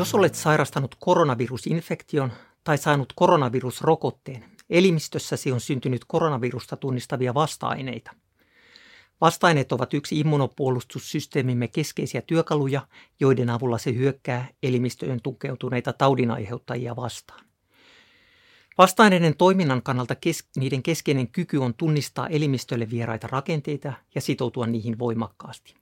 [0.00, 2.32] Jos olet sairastanut koronavirusinfektion
[2.64, 8.10] tai saanut koronavirusrokotteen, elimistössäsi on syntynyt koronavirusta tunnistavia vasta-aineita.
[9.20, 12.86] Vasta-aineet ovat yksi immunopuolustussysteemimme keskeisiä työkaluja,
[13.20, 17.44] joiden avulla se hyökkää elimistöön tukeutuneita taudinaiheuttajia vastaan.
[18.78, 24.98] Vasta-aineiden toiminnan kannalta kes- niiden keskeinen kyky on tunnistaa elimistölle vieraita rakenteita ja sitoutua niihin
[24.98, 25.79] voimakkaasti.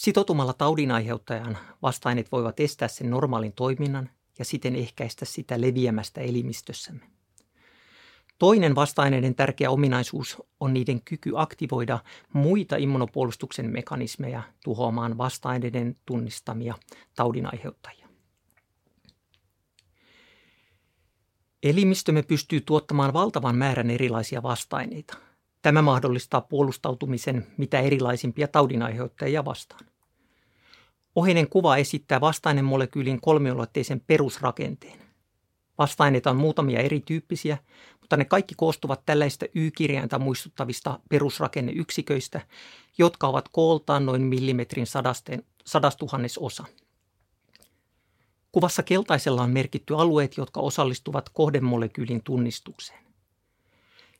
[0.00, 7.10] Sitoutumalla taudinaiheuttajan vasta-aineet voivat estää sen normaalin toiminnan ja siten ehkäistä sitä leviämästä elimistössämme.
[8.38, 11.98] Toinen vasta-aineiden tärkeä ominaisuus on niiden kyky aktivoida
[12.32, 16.74] muita immunopuolustuksen mekanismeja tuhoamaan vasta-aineiden tunnistamia
[17.16, 18.08] taudinaiheuttajia.
[21.62, 25.16] Elimistömme pystyy tuottamaan valtavan määrän erilaisia vasta-aineita.
[25.62, 29.89] Tämä mahdollistaa puolustautumisen mitä erilaisimpia taudinaiheuttajia vastaan.
[31.16, 34.98] Oheinen kuva esittää vastaainemolekyylin kolmiulotteisen perusrakenteen.
[35.78, 37.58] Vastaineita on muutamia erityyppisiä,
[38.00, 42.40] mutta ne kaikki koostuvat tällaista Y-kirjainta muistuttavista perusrakenneyksiköistä,
[42.98, 46.64] jotka ovat kooltaan noin millimetrin sadasteen, sadastuhannesosa.
[48.52, 53.04] Kuvassa keltaisella on merkitty alueet, jotka osallistuvat kohdemolekyylin tunnistukseen.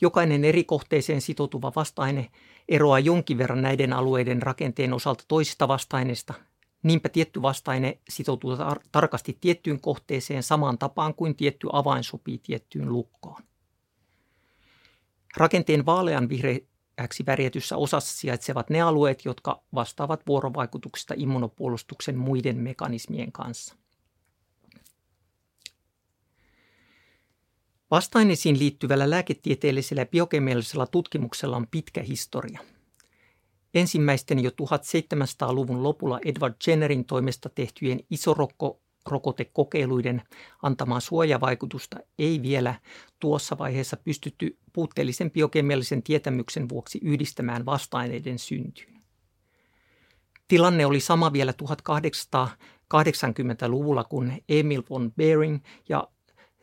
[0.00, 2.30] Jokainen eri kohteeseen sitoutuva vastaine
[2.68, 6.34] eroaa jonkin verran näiden alueiden rakenteen osalta toisista vastaineista–
[6.82, 12.92] Niinpä tietty vastaine sitoutuu tar- tarkasti tiettyyn kohteeseen samaan tapaan kuin tietty avain sopii tiettyyn
[12.92, 13.42] lukkoon.
[15.36, 23.76] Rakenteen vaalean vihreäksi värjätyssä osassa sijaitsevat ne alueet, jotka vastaavat vuorovaikutuksesta immunopuolustuksen muiden mekanismien kanssa.
[27.90, 32.60] Vastaineisiin liittyvällä lääketieteellisellä ja biokemiallisella tutkimuksella on pitkä historia–
[33.74, 40.22] Ensimmäisten jo 1700-luvun lopulla Edward Jennerin toimesta tehtyjen isorokko rokotekokeiluiden
[40.62, 42.74] antamaa suojavaikutusta ei vielä
[43.18, 49.02] tuossa vaiheessa pystytty puutteellisen biokemiallisen tietämyksen vuoksi yhdistämään vasta-aineiden syntyyn.
[50.48, 55.58] Tilanne oli sama vielä 1880-luvulla, kun Emil von Behring
[55.88, 56.08] ja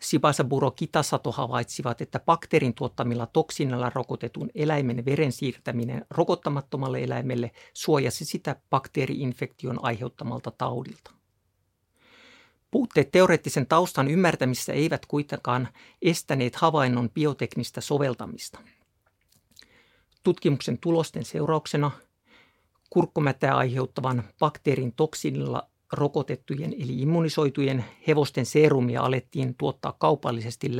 [0.00, 8.56] Sibasaburo Kitasato havaitsivat, että bakteerin tuottamilla toksinilla rokotetun eläimen veren siirtäminen rokottamattomalle eläimelle suojasi sitä
[8.70, 11.10] bakteeriinfektion aiheuttamalta taudilta.
[12.70, 15.68] Puutteet teoreettisen taustan ymmärtämisessä eivät kuitenkaan
[16.02, 18.58] estäneet havainnon bioteknistä soveltamista.
[20.22, 21.90] Tutkimuksen tulosten seurauksena
[22.90, 30.70] kurkkumätää aiheuttavan bakteerin toksinilla rokotettujen eli immunisoitujen hevosten serumia alettiin tuottaa kaupallisesti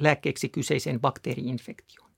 [0.00, 2.10] lääkkeeksi kyseiseen bakteeriinfektioon.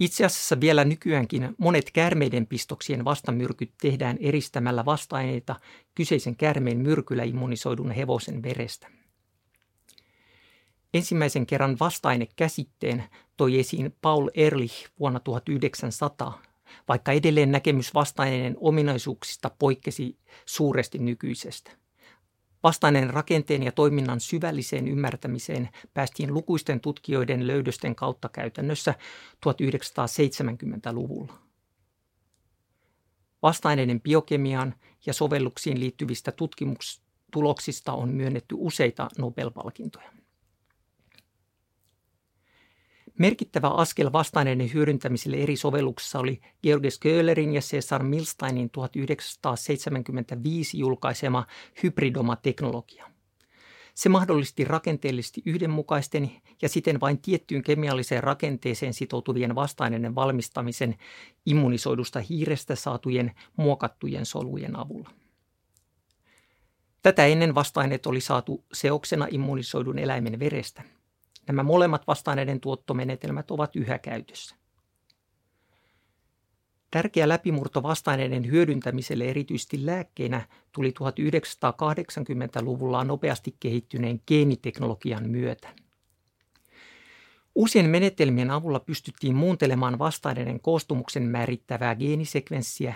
[0.00, 5.56] Itse asiassa vielä nykyäänkin monet käärmeiden pistoksien vastamyrkyt tehdään eristämällä vasta-aineita
[5.94, 8.88] kyseisen käärmeen myrkyllä immunisoidun hevosen verestä.
[10.94, 13.04] Ensimmäisen kerran vasta-ainekäsitteen
[13.36, 16.42] toi esiin Paul Ehrlich vuonna 1900
[16.88, 21.70] vaikka edelleen näkemys vastainen ominaisuuksista poikkesi suuresti nykyisestä.
[22.62, 28.94] Vastainen rakenteen ja toiminnan syvälliseen ymmärtämiseen päästiin lukuisten tutkijoiden löydösten kautta käytännössä
[29.46, 31.32] 1970-luvulla.
[33.42, 34.74] Vastaineiden biokemiaan
[35.06, 40.23] ja sovelluksiin liittyvistä tutkimustuloksista on myönnetty useita Nobel-palkintoja.
[43.18, 51.46] Merkittävä askel vastaineiden hyödyntämiselle eri sovelluksissa oli Georges Köhlerin ja Cesar Milsteinin 1975 julkaisema
[51.82, 53.10] hybridoma-teknologia.
[53.94, 56.30] Se mahdollisti rakenteellisesti yhdenmukaisten
[56.62, 60.94] ja siten vain tiettyyn kemialliseen rakenteeseen sitoutuvien vastaineiden valmistamisen
[61.46, 65.10] immunisoidusta hiirestä saatujen muokattujen solujen avulla.
[67.02, 70.82] Tätä ennen vastaineet oli saatu seoksena immunisoidun eläimen verestä–
[71.46, 74.56] Nämä molemmat vastaineiden tuottomenetelmät ovat yhä käytössä.
[76.90, 85.68] Tärkeä läpimurto vastaineiden hyödyntämiselle erityisesti lääkkeinä tuli 1980-luvulla nopeasti kehittyneen geeniteknologian myötä.
[87.54, 92.94] Uusien menetelmien avulla pystyttiin muuntelemaan vastaineiden koostumuksen määrittävää geenisekvenssiä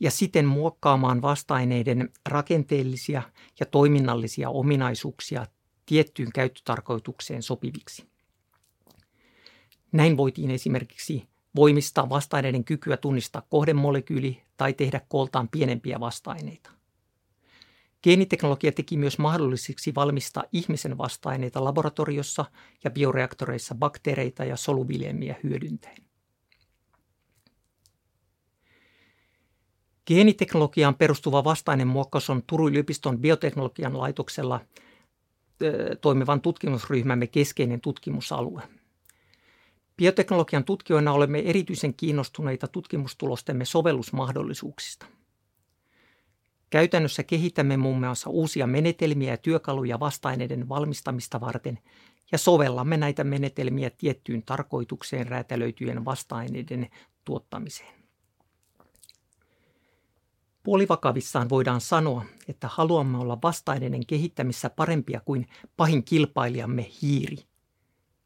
[0.00, 3.22] ja siten muokkaamaan vastaineiden rakenteellisia
[3.60, 5.46] ja toiminnallisia ominaisuuksia
[5.90, 8.06] tiettyyn käyttötarkoitukseen sopiviksi.
[9.92, 16.70] Näin voitiin esimerkiksi voimistaa vastaineiden kykyä tunnistaa kohdemolekyyli tai tehdä kooltaan pienempiä vastaineita.
[18.02, 22.44] Geeniteknologia teki myös mahdollisiksi valmistaa ihmisen vastaineita laboratoriossa
[22.84, 26.02] ja bioreaktoreissa bakteereita ja soluviljelmiä hyödyntäen.
[30.06, 34.60] Geeniteknologiaan perustuva vastainen muokkaus on Turun yliopiston bioteknologian laitoksella
[36.00, 38.62] toimivan tutkimusryhmämme keskeinen tutkimusalue.
[39.96, 45.06] Bioteknologian tutkijoina olemme erityisen kiinnostuneita tutkimustulostemme sovellusmahdollisuuksista.
[46.70, 51.78] Käytännössä kehitämme muun muassa uusia menetelmiä ja työkaluja vastaineiden valmistamista varten
[52.32, 56.88] ja sovellamme näitä menetelmiä tiettyyn tarkoitukseen räätälöityjen vastaineiden
[57.24, 57.99] tuottamiseen.
[60.70, 65.46] Puolivakavissaan voidaan sanoa, että haluamme olla vastaineiden kehittämissä parempia kuin
[65.76, 67.36] pahin kilpailijamme hiiri.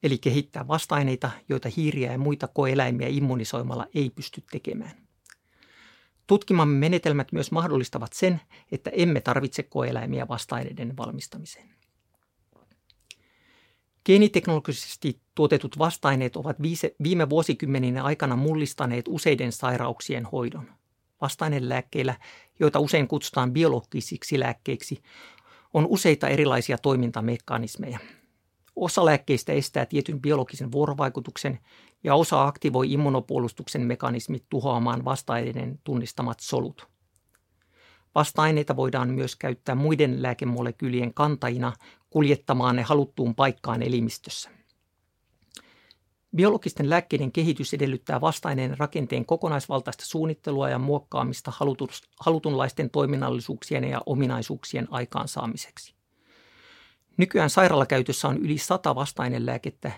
[0.03, 5.07] Eli kehittää vastaineita, joita hiiriä ja muita koeläimiä immunisoimalla ei pysty tekemään.
[6.27, 8.41] Tutkimamme menetelmät myös mahdollistavat sen,
[8.73, 11.69] että emme tarvitse koeläimiä vastaineiden valmistamiseen.
[14.07, 16.57] Geeniteknologisesti tuotetut vastaineet ovat
[17.03, 20.69] viime vuosikymmenin aikana mullistaneet useiden sairauksien hoidon–
[21.25, 22.15] vastainelääkkeillä,
[22.61, 25.03] joita usein kutsutaan biologisiksi lääkkeiksi,
[25.75, 27.99] on useita erilaisia toimintamekanismeja.
[28.77, 31.59] Osa lääkkeistä estää tietyn biologisen vuorovaikutuksen
[32.05, 36.89] ja osa aktivoi immunopuolustuksen mekanismit tuhoamaan vasta-aineiden tunnistamat solut.
[38.15, 41.73] Vasta-aineita voidaan myös käyttää muiden lääkemolekyylien kantajina
[42.11, 44.51] kuljettamaan ne haluttuun paikkaan elimistössä.
[46.37, 51.53] Biologisten lääkkeiden kehitys edellyttää vastaineen rakenteen kokonaisvaltaista suunnittelua ja muokkaamista
[52.21, 55.95] halutunlaisten toiminnallisuuksien ja ominaisuuksien aikaansaamiseksi.
[57.17, 59.93] Nykyään sairaalakäytössä on yli sata vastainelääkettä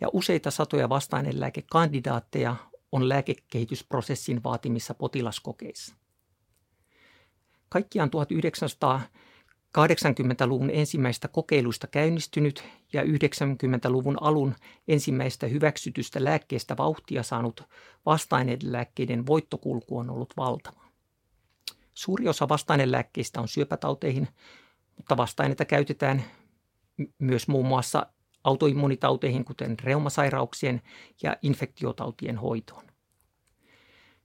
[0.00, 2.56] ja useita satoja vastainelääkekandidaatteja
[2.92, 5.94] on lääkekehitysprosessin vaatimissa potilaskokeissa.
[7.68, 9.00] Kaikkiaan 1900
[9.76, 14.54] 80-luvun ensimmäistä kokeiluista käynnistynyt ja 90-luvun alun
[14.88, 17.62] ensimmäistä hyväksytystä lääkkeestä vauhtia saanut
[18.06, 20.80] vastainelääkkeiden voittokulku on ollut valtava.
[21.94, 24.28] Suuri osa vastainelääkkeistä on syöpätauteihin,
[24.96, 26.24] mutta vastaineita käytetään
[27.18, 28.06] myös muun muassa
[28.44, 30.82] autoimmunitauteihin, kuten reumasairauksien
[31.22, 32.84] ja infektiotautien hoitoon.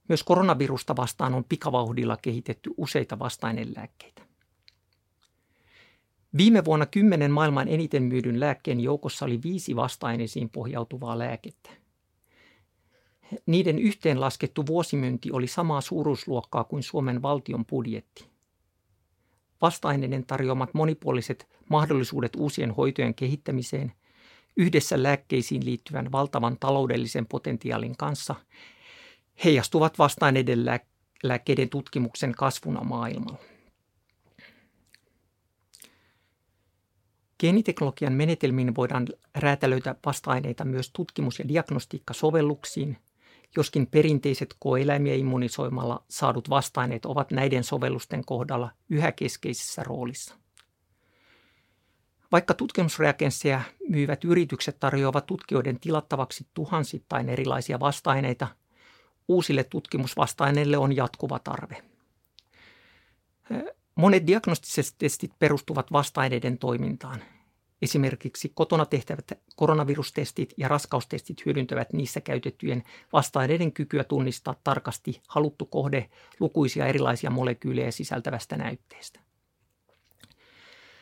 [0.08, 4.31] Myös koronavirusta vastaan on pikavauhdilla kehitetty useita vastainelääkkeitä.
[6.36, 11.70] Viime vuonna kymmenen maailman eniten myydyn lääkkeen joukossa oli viisi vasta-aineisiin pohjautuvaa lääkettä.
[13.46, 18.26] Niiden yhteenlaskettu vuosimyynti oli samaa suuruusluokkaa kuin Suomen valtion budjetti.
[19.62, 23.92] Vasta-aineiden tarjoamat monipuoliset mahdollisuudet uusien hoitojen kehittämiseen
[24.56, 28.34] yhdessä lääkkeisiin liittyvän valtavan taloudellisen potentiaalin kanssa
[29.44, 30.64] heijastuvat vasta-aineiden
[31.22, 33.51] lääkkeiden tutkimuksen kasvuna maailmalla.
[37.42, 42.98] Geeniteknologian menetelmiin voidaan räätälöitä vasta-aineita myös tutkimus- ja diagnostiikkasovelluksiin,
[43.56, 50.34] joskin perinteiset koeläimiä immunisoimalla saadut vasta-aineet ovat näiden sovellusten kohdalla yhä keskeisessä roolissa.
[52.32, 58.48] Vaikka tutkimusreagensseja myyvät yritykset tarjoavat tutkijoiden tilattavaksi tuhansittain erilaisia vasta-aineita,
[59.28, 61.82] uusille tutkimusvasta-aineille on jatkuva tarve.
[63.94, 67.22] Monet diagnostiset testit perustuvat vasta-aineiden toimintaan.
[67.82, 72.82] Esimerkiksi kotona tehtävät koronavirustestit ja raskaustestit hyödyntävät niissä käytettyjen
[73.12, 79.20] vasta-aineiden kykyä tunnistaa tarkasti haluttu kohde lukuisia erilaisia molekyylejä sisältävästä näytteestä.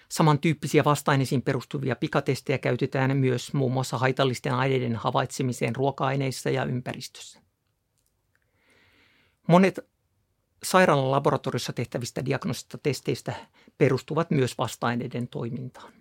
[0.08, 7.40] Samantyyppisiä vasta-aineisiin perustuvia pikatestejä käytetään myös muun muassa haitallisten aineiden havaitsemiseen ruoka-aineissa ja ympäristössä.
[9.48, 9.78] Monet
[10.62, 13.34] sairaalan laboratoriossa tehtävistä diagnostisista testeistä
[13.78, 15.92] perustuvat myös vasta-aineiden toimintaan.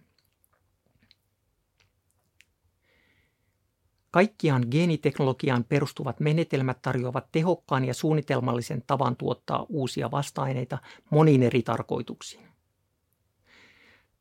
[4.11, 10.77] Kaikkiaan geeniteknologiaan perustuvat menetelmät tarjoavat tehokkaan ja suunnitelmallisen tavan tuottaa uusia vasta-aineita
[11.09, 12.49] moniin eri tarkoituksiin.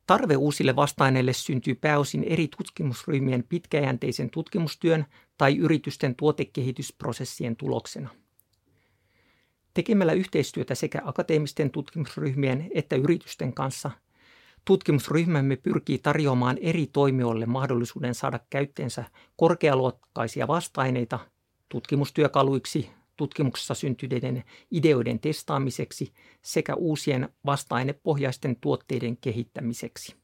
[0.07, 5.05] Tarve uusille vasta-aineille syntyy pääosin eri tutkimusryhmien pitkäjänteisen tutkimustyön
[5.37, 8.09] tai yritysten tuotekehitysprosessien tuloksena.
[9.73, 13.91] Tekemällä yhteistyötä sekä akateemisten tutkimusryhmien että yritysten kanssa–
[14.65, 19.03] Tutkimusryhmämme pyrkii tarjoamaan eri toimijoille mahdollisuuden saada käytteensä
[19.35, 21.19] korkealuokkaisia vastaineita
[21.69, 30.15] tutkimustyökaluiksi, tutkimuksessa syntyneiden ideoiden testaamiseksi sekä uusien vasta-ainepohjaisten tuotteiden kehittämiseksi.